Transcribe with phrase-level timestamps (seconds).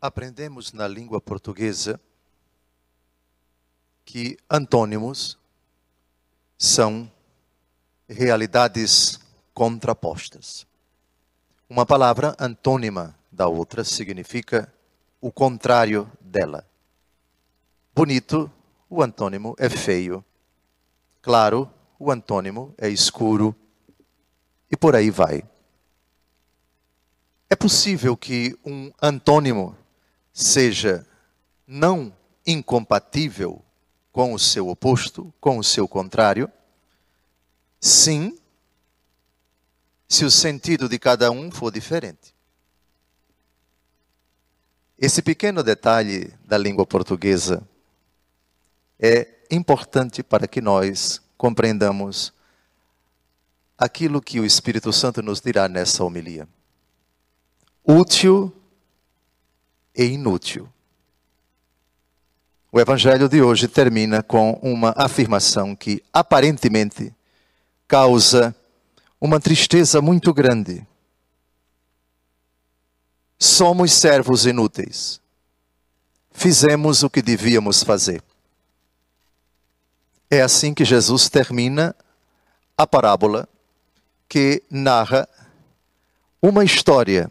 [0.00, 2.00] aprendemos na língua portuguesa
[4.04, 5.38] que antônimos
[6.56, 7.10] são
[8.08, 9.20] realidades
[9.52, 10.66] contrapostas.
[11.68, 14.72] Uma palavra antônima da outra significa
[15.20, 16.66] o contrário dela.
[17.94, 18.50] Bonito,
[18.88, 20.24] o antônimo é feio.
[21.20, 23.54] Claro, o antônimo é escuro.
[24.70, 25.44] E por aí vai.
[27.48, 29.76] É possível que um antônimo
[30.32, 31.06] seja
[31.66, 32.12] não
[32.46, 33.62] incompatível
[34.12, 36.50] com o seu oposto, com o seu contrário?
[37.80, 38.38] Sim,
[40.08, 42.34] se o sentido de cada um for diferente.
[44.98, 47.66] Esse pequeno detalhe da língua portuguesa
[48.98, 52.34] é importante para que nós compreendamos
[53.78, 56.46] aquilo que o Espírito Santo nos dirá nessa homilia.
[57.82, 58.52] Útil
[59.94, 60.68] e inútil.
[62.72, 67.12] O evangelho de hoje termina com uma afirmação que aparentemente
[67.88, 68.54] causa
[69.20, 70.86] uma tristeza muito grande.
[73.38, 75.20] Somos servos inúteis.
[76.30, 78.22] Fizemos o que devíamos fazer.
[80.30, 81.94] É assim que Jesus termina
[82.78, 83.48] a parábola
[84.28, 85.28] que narra
[86.40, 87.30] uma história,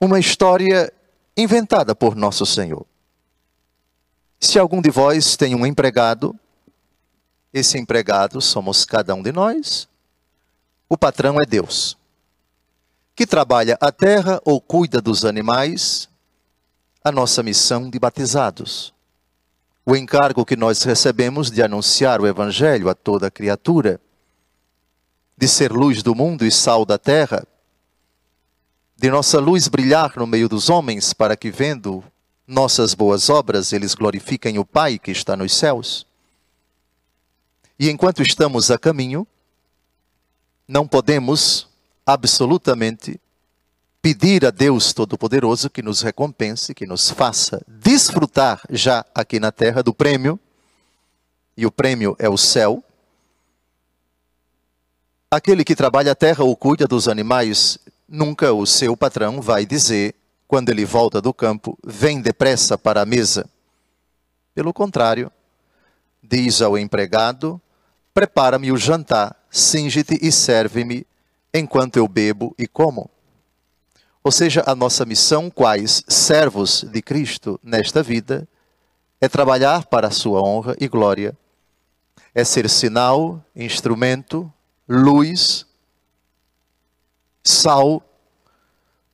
[0.00, 0.90] uma história
[1.38, 2.84] inventada por nosso Senhor.
[4.40, 6.34] Se algum de vós tem um empregado,
[7.54, 9.88] esse empregado somos cada um de nós,
[10.88, 11.96] o patrão é Deus,
[13.14, 16.08] que trabalha a terra ou cuida dos animais,
[17.04, 18.92] a nossa missão de batizados.
[19.86, 24.00] O encargo que nós recebemos de anunciar o Evangelho a toda criatura,
[25.36, 27.46] de ser luz do mundo e sal da terra,
[28.98, 32.02] de nossa luz brilhar no meio dos homens, para que, vendo
[32.44, 36.04] nossas boas obras, eles glorifiquem o Pai que está nos céus.
[37.78, 39.24] E enquanto estamos a caminho,
[40.66, 41.68] não podemos
[42.04, 43.20] absolutamente
[44.02, 49.80] pedir a Deus Todo-Poderoso que nos recompense, que nos faça desfrutar já aqui na terra
[49.80, 50.40] do prêmio,
[51.56, 52.82] e o prêmio é o céu.
[55.30, 60.14] Aquele que trabalha a terra ou cuida dos animais nunca o seu patrão vai dizer,
[60.46, 63.48] quando ele volta do campo, vem depressa para a mesa.
[64.54, 65.30] Pelo contrário,
[66.22, 67.60] diz ao empregado:
[68.14, 71.06] prepara-me o jantar, singe-te e serve-me
[71.52, 73.10] enquanto eu bebo e como.
[74.24, 78.48] Ou seja, a nossa missão, quais servos de Cristo nesta vida,
[79.20, 81.36] é trabalhar para a sua honra e glória,
[82.34, 84.52] é ser sinal, instrumento,
[84.88, 85.67] luz
[87.48, 88.02] sal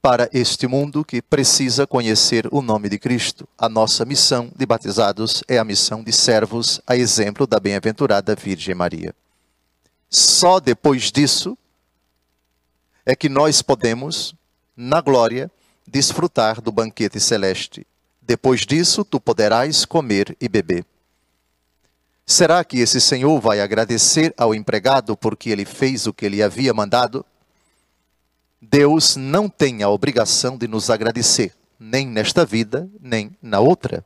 [0.03, 3.49] para este mundo que precisa conhecer o nome de Cristo.
[3.56, 8.75] A nossa missão de batizados é a missão de servos, a exemplo da bem-aventurada Virgem
[8.75, 9.15] Maria.
[10.11, 11.56] Só depois disso
[13.06, 14.34] é que nós podemos,
[14.77, 15.49] na glória,
[15.87, 17.87] desfrutar do banquete celeste.
[18.21, 20.84] Depois disso, tu poderás comer e beber.
[22.27, 26.75] Será que esse senhor vai agradecer ao empregado porque ele fez o que ele havia
[26.75, 27.25] mandado?
[28.71, 34.05] Deus não tem a obrigação de nos agradecer, nem nesta vida, nem na outra.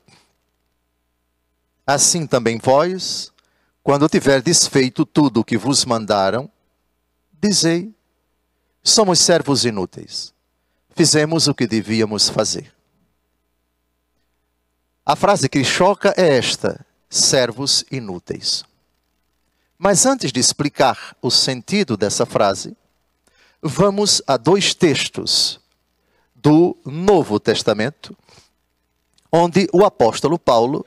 [1.86, 3.32] Assim também vós,
[3.82, 6.50] quando tiverdes feito tudo o que vos mandaram,
[7.40, 7.94] dizei:
[8.82, 10.34] somos servos inúteis.
[10.90, 12.74] Fizemos o que devíamos fazer.
[15.06, 18.64] A frase que choca é esta: servos inúteis.
[19.78, 22.76] Mas antes de explicar o sentido dessa frase,
[23.62, 25.60] vamos a dois textos
[26.34, 28.16] do Novo Testamento,
[29.30, 30.86] onde o apóstolo Paulo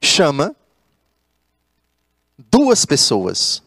[0.00, 0.54] chama
[2.38, 3.62] duas pessoas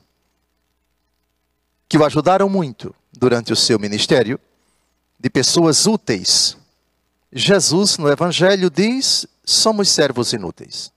[1.87, 4.39] que o ajudaram muito durante o seu ministério,
[5.19, 6.57] de pessoas úteis.
[7.31, 10.91] Jesus, no Evangelho, diz: somos servos inúteis.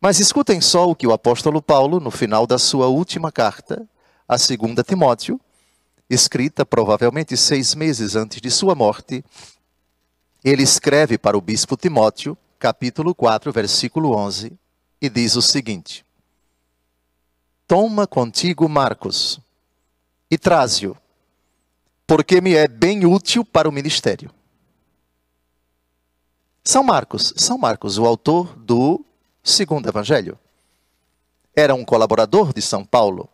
[0.00, 3.88] Mas escutem só o que o apóstolo Paulo, no final da sua última carta,
[4.28, 5.40] a segunda Timóteo,
[6.10, 9.24] escrita provavelmente seis meses antes de sua morte,
[10.44, 14.52] ele escreve para o bispo Timóteo, capítulo 4, versículo 11,
[15.00, 16.04] e diz o seguinte:
[17.66, 19.40] Toma contigo Marcos
[20.30, 20.94] e traze-o,
[22.06, 24.30] porque me é bem útil para o ministério.
[26.62, 29.02] São Marcos, São Marcos, o autor do
[29.42, 30.38] segundo evangelho,
[31.56, 33.28] era um colaborador de São Paulo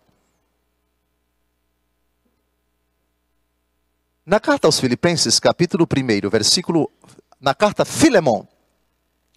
[4.26, 6.90] Na carta aos Filipenses, capítulo 1, versículo.
[7.38, 8.46] Na carta Filemon,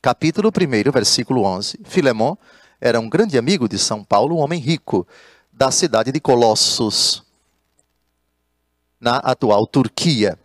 [0.01, 1.81] capítulo 1, versículo 11.
[1.83, 2.37] Filemon
[2.79, 5.05] era um grande amigo de São Paulo, um homem rico
[5.51, 7.21] da cidade de Colossos,
[8.97, 10.39] na atual Turquia.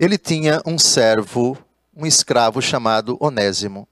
[0.00, 1.58] Ele tinha um servo,
[1.94, 3.86] um escravo chamado Onésimo.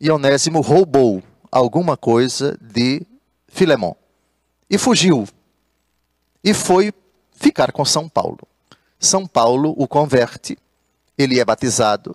[0.00, 3.06] E Onésimo roubou alguma coisa de
[3.46, 3.94] Filemon
[4.68, 5.28] e fugiu.
[6.42, 6.92] E foi
[7.30, 8.49] ficar com São Paulo.
[9.00, 10.58] São Paulo o converte,
[11.16, 12.14] ele é batizado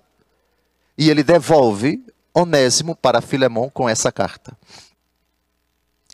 [0.95, 4.55] e ele devolve Onésimo para Filemão com essa carta.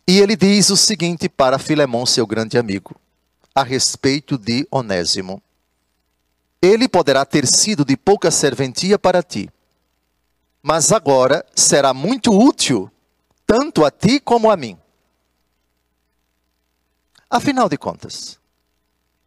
[0.08, 2.96] E ele diz o seguinte para Filemão, seu grande amigo,
[3.54, 5.42] a respeito de Onésimo:
[6.62, 9.50] Ele poderá ter sido de pouca serventia para ti,
[10.62, 12.90] mas agora será muito útil
[13.46, 14.78] tanto a ti como a mim.
[17.30, 18.41] Afinal de contas,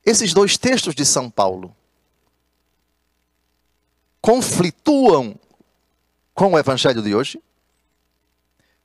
[0.05, 1.75] esses dois textos de São Paulo
[4.21, 5.39] conflituam
[6.35, 7.43] com o evangelho de hoje?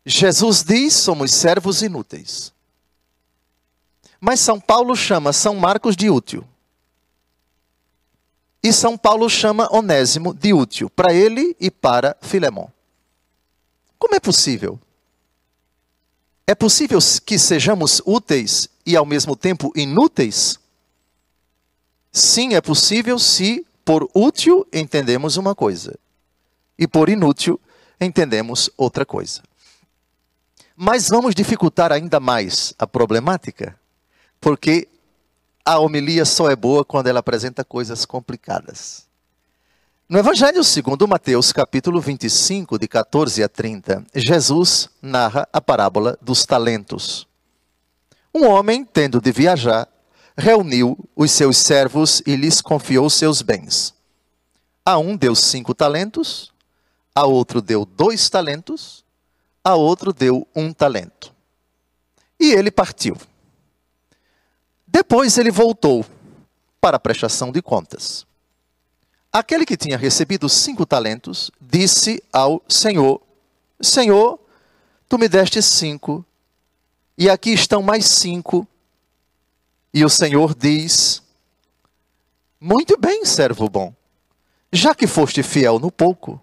[0.06, 2.54] Jesus diz: somos servos inúteis.
[4.19, 6.45] Mas São Paulo chama São Marcos de útil.
[8.62, 12.72] E São Paulo chama Onésimo de útil, para ele e para Filemão.
[13.98, 14.77] Como é possível?
[16.45, 20.59] É possível que sejamos úteis e ao mesmo tempo inúteis?
[22.12, 25.98] Sim, é possível se por útil entendemos uma coisa
[26.78, 27.60] e por inútil
[28.00, 29.42] entendemos outra coisa.
[30.76, 33.78] Mas vamos dificultar ainda mais a problemática,
[34.40, 34.88] porque
[35.66, 39.08] a homilia só é boa quando ela apresenta coisas complicadas.
[40.08, 46.46] No Evangelho segundo Mateus, capítulo 25, de 14 a 30, Jesus narra a parábola dos
[46.46, 47.28] talentos.
[48.34, 49.88] Um homem, tendo de viajar,
[50.39, 53.94] reuniu os seus servos e lhes confiou seus bens.
[54.86, 56.51] A um deu cinco talentos,
[57.13, 59.03] a outro deu dois talentos,
[59.63, 61.33] a outro deu um talento.
[62.39, 63.18] E ele partiu.
[64.88, 66.06] Depois ele voltou
[66.80, 68.25] para a prestação de contas.
[69.31, 73.21] Aquele que tinha recebido cinco talentos disse ao Senhor:
[73.80, 74.39] Senhor,
[75.07, 76.25] tu me deste cinco,
[77.18, 78.65] e aqui estão mais cinco
[79.94, 81.21] e o Senhor diz:
[82.59, 83.94] Muito bem, servo bom.
[84.71, 86.39] Já que foste fiel no pouco,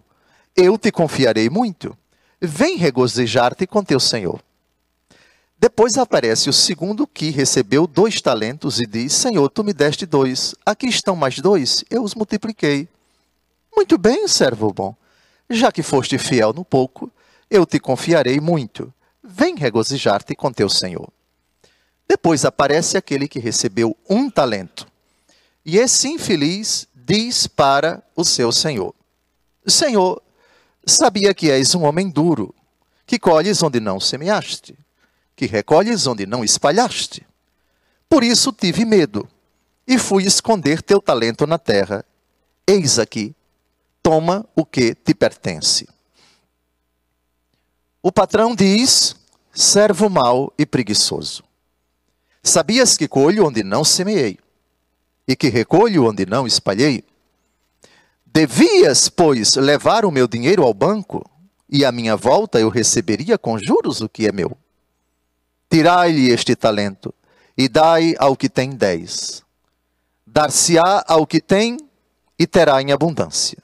[0.56, 1.96] eu te confiarei muito.
[2.40, 4.42] Vem regozijar-te com teu Senhor.
[5.58, 10.54] Depois aparece o segundo que recebeu dois talentos e diz: Senhor, tu me deste dois.
[10.64, 12.88] Aqui estão mais dois, eu os multipliquei.
[13.74, 14.94] Muito bem, servo bom.
[15.48, 17.10] Já que foste fiel no pouco,
[17.48, 18.92] eu te confiarei muito.
[19.22, 21.08] Vem regozijar-te com teu Senhor.
[22.08, 24.86] Depois aparece aquele que recebeu um talento.
[25.64, 28.94] E esse infeliz diz para o seu senhor:
[29.66, 30.22] Senhor,
[30.86, 32.54] sabia que és um homem duro,
[33.06, 34.78] que colhes onde não semeaste,
[35.34, 37.26] que recolhes onde não espalhaste.
[38.08, 39.28] Por isso tive medo
[39.86, 42.04] e fui esconder teu talento na terra.
[42.66, 43.34] Eis aqui,
[44.02, 45.88] toma o que te pertence.
[48.00, 49.16] O patrão diz:
[49.52, 51.45] servo mau e preguiçoso.
[52.46, 54.38] Sabias que colho onde não semeei,
[55.26, 57.02] e que recolho onde não espalhei?
[58.24, 61.28] Devias, pois, levar o meu dinheiro ao banco,
[61.68, 64.56] e à minha volta eu receberia com juros o que é meu.
[65.68, 67.12] Tirai-lhe este talento,
[67.58, 69.42] e dai ao que tem dez.
[70.24, 71.76] Dar-se-á ao que tem,
[72.38, 73.58] e terá em abundância.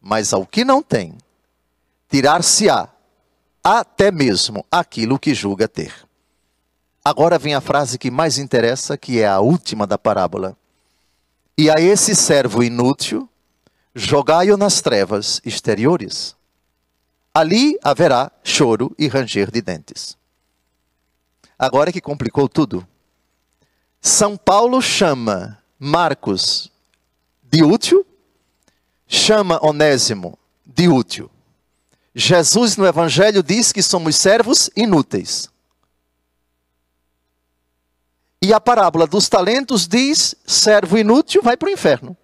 [0.00, 1.16] Mas ao que não tem,
[2.08, 2.88] tirar-se-á
[3.62, 6.09] até mesmo aquilo que julga ter.
[7.04, 10.56] Agora vem a frase que mais interessa, que é a última da parábola.
[11.56, 13.28] E a esse servo inútil,
[13.94, 16.36] jogai-o nas trevas exteriores.
[17.32, 20.16] Ali haverá choro e ranger de dentes.
[21.58, 22.86] Agora que complicou tudo.
[24.00, 26.70] São Paulo chama Marcos
[27.42, 28.06] de útil,
[29.06, 31.30] chama Onésimo de útil.
[32.14, 35.50] Jesus no Evangelho diz que somos servos inúteis.
[38.42, 42.16] E a parábola dos talentos diz: servo inútil vai para o inferno.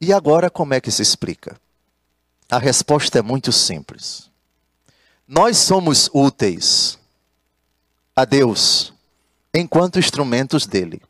[0.00, 1.60] E agora como é que se explica?
[2.48, 4.30] A resposta é muito simples.
[5.26, 6.98] Nós somos úteis
[8.16, 8.92] a Deus
[9.54, 11.02] enquanto instrumentos dele.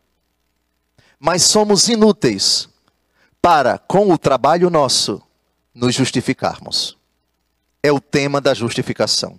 [1.18, 2.68] Mas somos inúteis
[3.40, 5.22] para, com o trabalho nosso,
[5.74, 6.96] nos justificarmos.
[7.82, 9.38] É o tema da justificação.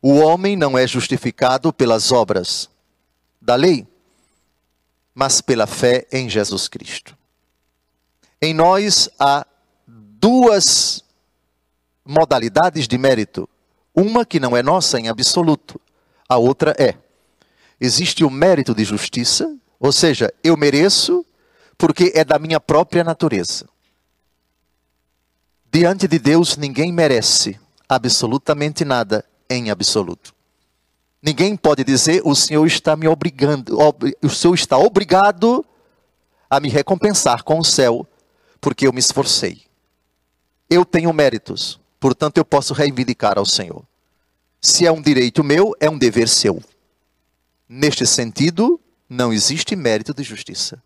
[0.00, 2.70] O homem não é justificado pelas obras
[3.40, 3.86] da lei,
[5.14, 7.16] mas pela fé em Jesus Cristo.
[8.40, 9.44] Em nós há
[9.86, 11.02] duas
[12.04, 13.48] modalidades de mérito.
[13.94, 15.80] Uma que não é nossa em absoluto,
[16.28, 16.96] a outra é.
[17.80, 21.24] Existe o mérito de justiça, ou seja, eu mereço
[21.76, 23.68] porque é da minha própria natureza.
[25.70, 30.34] Diante de Deus, ninguém merece absolutamente nada em absoluto.
[31.22, 33.76] Ninguém pode dizer, o Senhor está me obrigando,
[34.22, 35.64] o Senhor está obrigado
[36.48, 38.06] a me recompensar com o céu,
[38.60, 39.62] porque eu me esforcei.
[40.70, 43.84] Eu tenho méritos, portanto eu posso reivindicar ao Senhor.
[44.60, 46.62] Se é um direito meu, é um dever seu.
[47.68, 50.82] Neste sentido, não existe mérito de justiça.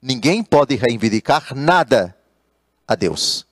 [0.00, 2.16] Ninguém pode reivindicar nada
[2.86, 3.46] a Deus.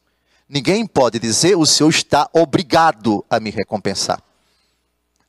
[0.52, 4.20] Ninguém pode dizer, o Senhor está obrigado a me recompensar.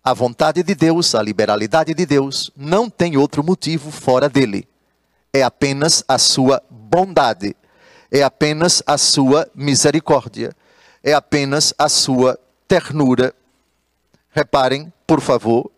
[0.03, 4.67] A vontade de Deus, a liberalidade de Deus, não tem outro motivo fora dele.
[5.31, 7.55] É apenas a sua bondade,
[8.09, 10.55] é apenas a sua misericórdia,
[11.03, 13.31] é apenas a sua ternura.
[14.31, 15.69] Reparem, por favor,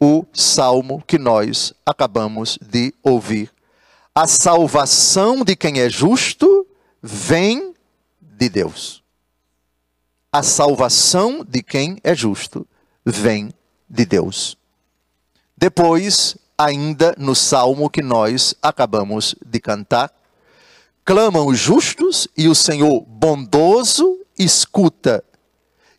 [0.00, 3.52] o salmo que nós acabamos de ouvir.
[4.14, 6.66] A salvação de quem é justo
[7.02, 7.74] vem
[8.38, 9.02] de Deus.
[10.30, 12.66] A salvação de quem é justo
[13.04, 13.52] vem
[13.90, 14.56] de Deus.
[15.56, 20.12] Depois, ainda no salmo que nós acabamos de cantar,
[21.04, 25.24] clamam os justos e o Senhor bondoso escuta,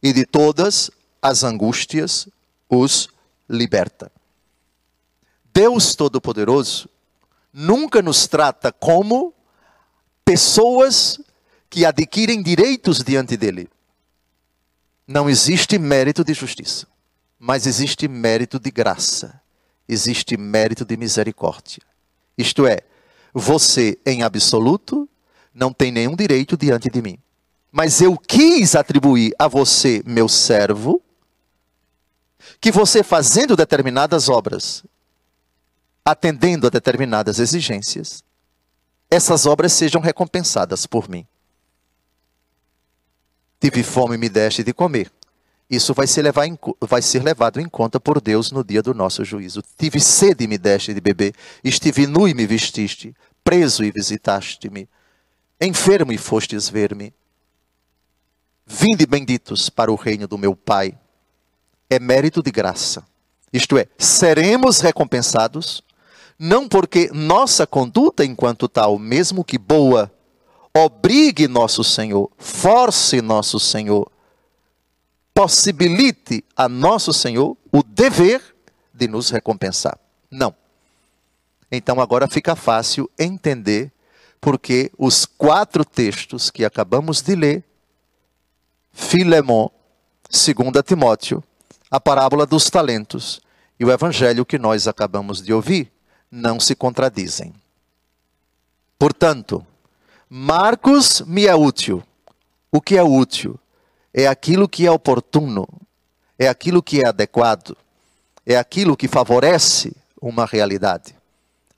[0.01, 0.89] e de todas
[1.21, 2.29] as angústias
[2.69, 3.09] os
[3.49, 4.09] liberta.
[5.53, 6.87] Deus Todo-Poderoso
[7.51, 9.33] nunca nos trata como
[10.23, 11.19] pessoas
[11.69, 13.69] que adquirem direitos diante dele.
[15.07, 16.87] Não existe mérito de justiça
[17.39, 19.41] mas existe mérito de graça,
[19.87, 21.81] existe mérito de misericórdia.
[22.37, 22.79] Isto é,
[23.33, 25.07] você em absoluto
[25.53, 27.17] não tem nenhum direito diante de mim.
[27.71, 31.01] Mas eu quis atribuir a você, meu servo,
[32.59, 34.83] que você fazendo determinadas obras,
[36.03, 38.23] atendendo a determinadas exigências,
[39.09, 41.25] essas obras sejam recompensadas por mim.
[43.59, 45.11] Tive fome e me deste de comer.
[45.69, 48.93] Isso vai ser, levar em, vai ser levado em conta por Deus no dia do
[48.93, 49.61] nosso juízo.
[49.77, 54.89] Tive sede e me deste de beber, estive nu e me vestiste, preso e visitaste-me,
[55.61, 57.13] enfermo e fostes ver-me.
[58.65, 60.97] Vinde benditos para o reino do meu Pai.
[61.89, 63.03] É mérito de graça.
[63.51, 65.83] Isto é, seremos recompensados,
[66.37, 70.11] não porque nossa conduta enquanto tal, mesmo que boa,
[70.85, 74.09] obrigue nosso Senhor, force nosso Senhor
[75.33, 78.43] possibilite a nosso Senhor o dever
[78.93, 79.97] de nos recompensar.
[80.29, 80.53] Não.
[81.71, 83.89] Então agora fica fácil entender
[84.41, 87.63] porque os quatro textos que acabamos de ler,
[88.91, 89.69] Filemon,
[90.29, 91.41] 2 Timóteo,
[91.89, 93.39] a parábola dos talentos
[93.79, 95.89] e o evangelho que nós acabamos de ouvir,
[96.29, 97.53] não se contradizem.
[98.97, 99.65] Portanto,
[100.29, 102.03] Marcos me é útil.
[102.71, 103.59] O que é útil?
[104.13, 105.67] é aquilo que é oportuno,
[106.37, 107.77] é aquilo que é adequado,
[108.45, 111.15] é aquilo que favorece uma realidade.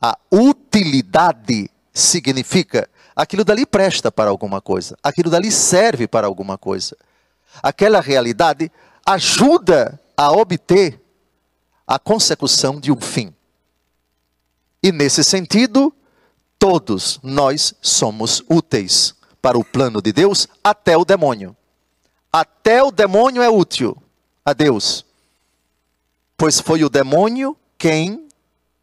[0.02, 6.96] A utilidade significa aquilo dali presta para alguma coisa, aquilo dali serve para alguma coisa.
[7.62, 8.72] Aquela realidade
[9.06, 11.00] ajuda a obter
[11.86, 13.34] a consecução de um fim.
[14.82, 15.94] E nesse sentido,
[16.62, 21.58] todos nós somos úteis para o plano de Deus, até o demônio.
[22.32, 23.98] Até o demônio é útil
[24.46, 25.04] a Deus,
[26.38, 28.28] pois foi o demônio quem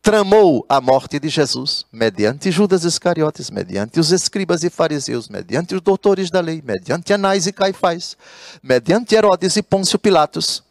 [0.02, 5.80] tramou a morte de Jesus, mediante Judas Iscariotes, mediante os escribas e fariseus, mediante os
[5.80, 8.16] doutores da lei, mediante Anás e Caifás,
[8.60, 10.64] mediante Herodes e Pôncio Pilatos.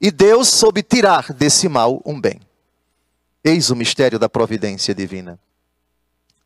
[0.00, 2.40] E Deus soube tirar desse mal um bem.
[3.42, 5.40] Eis o mistério da providência divina.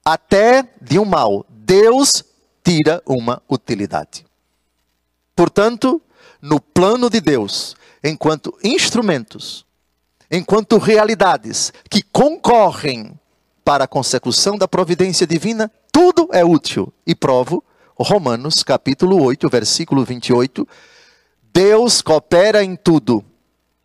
[0.05, 2.25] Até de um mal, Deus
[2.65, 4.25] tira uma utilidade.
[5.37, 6.01] Portanto,
[6.41, 9.65] no plano de Deus, enquanto instrumentos,
[10.31, 13.19] enquanto realidades que concorrem
[13.65, 16.93] para a consecução da providência divina, tudo é útil.
[17.07, 17.63] E provo,
[17.99, 20.67] Romanos capítulo 8, versículo 28,
[21.53, 23.25] Deus coopera em tudo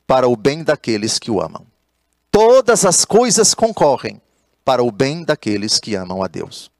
[0.07, 1.65] para o bem daqueles que o amam.
[2.31, 4.21] Todas as coisas concorrem
[4.65, 6.71] para o bem daqueles que amam a Deus.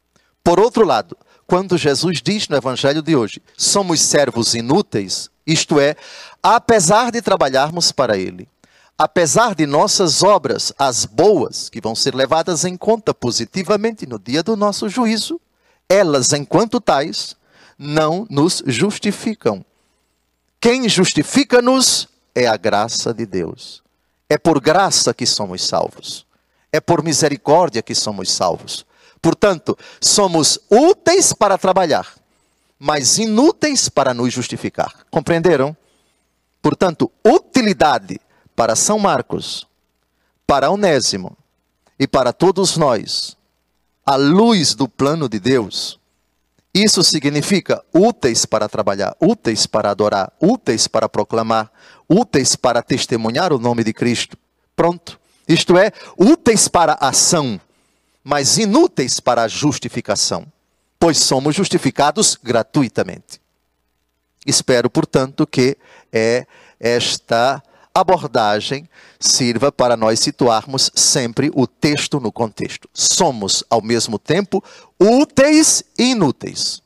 [0.44, 1.16] Por outro lado,
[1.48, 5.96] quando Jesus diz no evangelho de hoje: somos servos inúteis, isto é,
[6.42, 8.50] apesar de trabalharmos para Ele,
[8.98, 14.42] apesar de nossas obras, as boas, que vão ser levadas em conta positivamente no dia
[14.42, 15.40] do nosso juízo,
[15.88, 17.36] elas, enquanto tais,
[17.78, 19.64] não nos justificam.
[20.60, 23.84] Quem justifica-nos é a graça de Deus.
[24.28, 26.26] É por graça que somos salvos.
[26.76, 28.86] É por misericórdia que somos salvos.
[29.22, 32.06] Portanto, somos úteis para trabalhar,
[32.78, 34.94] mas inúteis para nos justificar.
[35.10, 35.74] Compreenderam?
[36.62, 38.20] Portanto, utilidade
[38.54, 39.66] para São Marcos,
[40.46, 41.38] para Onésimo
[41.98, 43.38] e para todos nós,
[44.06, 45.98] à luz do plano de Deus,
[46.74, 51.72] isso significa úteis para trabalhar, úteis para adorar, úteis para proclamar,
[52.10, 54.38] úteis para testemunhar o nome de Cristo.
[54.76, 55.24] Pronto.
[55.48, 57.60] Isto é, úteis para a ação,
[58.24, 60.46] mas inúteis para a justificação,
[61.00, 63.40] pois somos justificados gratuitamente.
[64.46, 65.78] Espero, portanto, que
[66.12, 66.46] é
[66.80, 67.62] esta
[67.94, 72.90] abordagem sirva para nós situarmos sempre o texto no contexto.
[72.94, 74.64] Somos, ao mesmo tempo,
[75.00, 76.82] úteis e inúteis.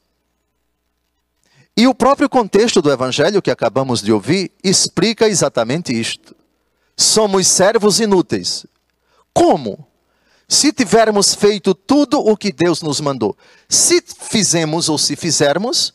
[1.75, 6.35] E o próprio contexto do evangelho que acabamos de ouvir explica exatamente isto.
[6.99, 8.65] Somos servos inúteis.
[9.33, 9.87] Como?
[10.49, 13.37] Se tivermos feito tudo o que Deus nos mandou.
[13.69, 15.93] Se fizemos ou se fizermos,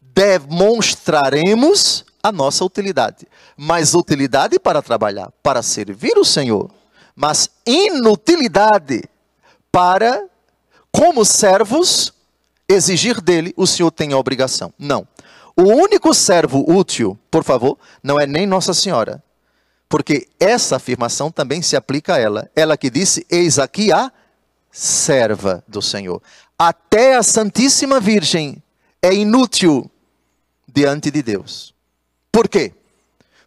[0.00, 3.28] demonstraremos a nossa utilidade.
[3.54, 6.70] Mas utilidade para trabalhar, para servir o Senhor.
[7.14, 9.04] Mas inutilidade
[9.70, 10.24] para,
[10.90, 12.14] como servos,
[12.66, 14.72] exigir dele o Senhor tem a obrigação.
[14.78, 15.06] Não.
[15.54, 19.22] O único servo útil, por favor, não é nem Nossa Senhora.
[19.90, 22.48] Porque essa afirmação também se aplica a ela.
[22.54, 24.10] Ela que disse: Eis aqui a
[24.70, 26.22] serva do Senhor.
[26.56, 28.62] Até a Santíssima Virgem
[29.02, 29.90] é inútil
[30.72, 31.74] diante de Deus.
[32.30, 32.72] Por quê?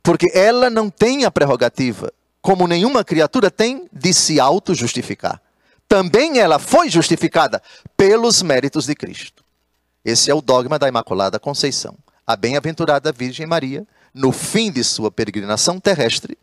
[0.04, 5.42] Porque ela não tem a prerrogativa, como nenhuma criatura tem, de se auto-justificar.
[5.88, 7.64] Também ela foi justificada
[7.96, 9.46] pelos méritos de Cristo.
[10.04, 11.96] Esse é o dogma da Imaculada Conceição.
[12.28, 16.38] A bem-aventurada Virgem Maria, no fim de sua peregrinação terrestre,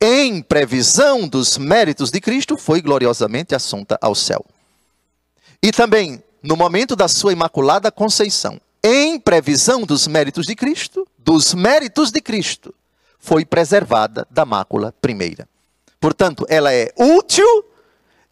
[0.00, 4.44] em previsão dos méritos de Cristo, foi gloriosamente assunta ao céu.
[5.62, 11.52] E também, no momento da sua Imaculada Conceição, em previsão dos méritos de Cristo, dos
[11.52, 12.74] méritos de Cristo,
[13.18, 15.46] foi preservada da mácula primeira.
[16.00, 17.64] Portanto, ela é útil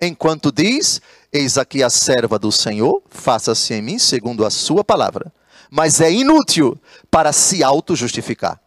[0.00, 5.30] enquanto diz: Eis aqui a serva do Senhor, faça-se em mim segundo a sua palavra.
[5.70, 6.78] Mas é inútil
[7.10, 8.58] para se auto-justificar.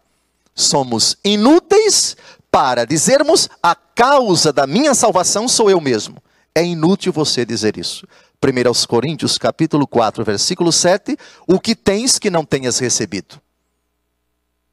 [0.62, 2.16] Somos inúteis
[2.50, 6.22] para dizermos: a causa da minha salvação sou eu mesmo.
[6.54, 8.06] É inútil você dizer isso.
[8.44, 11.16] 1 Coríntios capítulo 4, versículo 7,
[11.48, 13.40] o que tens que não tenhas recebido.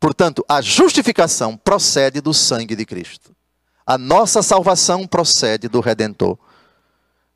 [0.00, 3.34] Portanto, a justificação procede do sangue de Cristo.
[3.86, 6.38] A nossa salvação procede do Redentor.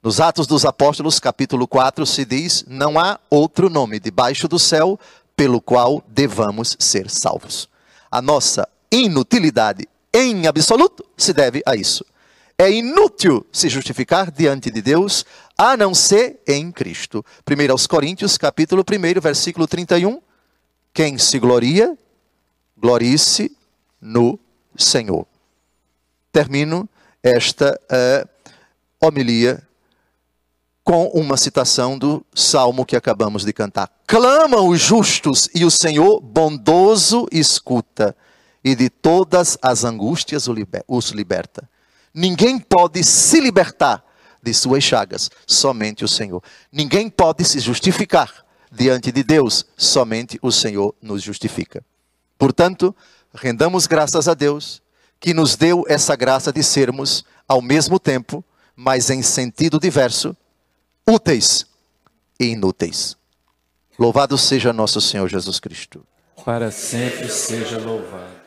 [0.03, 4.99] Nos Atos dos Apóstolos, capítulo 4, se diz: Não há outro nome debaixo do céu
[5.37, 7.72] pelo qual devamos ser salvos.
[8.12, 12.05] A nossa inutilidade em absoluto se deve a isso.
[12.59, 15.25] É inútil se justificar diante de Deus
[15.57, 17.25] a não ser em Cristo.
[17.51, 20.20] 1 aos Coríntios, capítulo 1, versículo 31.
[20.92, 21.96] Quem se gloria,
[22.77, 23.57] glorie-se
[23.98, 24.38] no
[24.77, 25.27] Senhor.
[26.31, 26.87] Termino
[27.22, 28.29] esta uh,
[29.01, 29.66] homilia
[30.85, 33.90] com uma citação do salmo que acabamos de cantar.
[34.07, 38.16] Clamam os justos e o Senhor bondoso escuta,
[38.64, 40.47] e de todas as angústias
[40.87, 41.68] os liberta.
[42.14, 44.05] Ninguém pode se libertar
[44.42, 46.42] de suas chagas, somente o Senhor.
[46.71, 51.85] Ninguém pode se justificar diante de Deus, somente o Senhor nos justifica.
[52.38, 52.95] Portanto,
[53.35, 54.83] rendamos graças a Deus
[55.21, 60.37] que nos deu essa graça de sermos, ao mesmo tempo, mas em sentido diverso,
[61.09, 61.67] úteis
[62.38, 63.17] e inúteis.
[63.99, 66.07] Louvado seja nosso Senhor Jesus Cristo.
[66.45, 68.41] Para sempre seja louvado.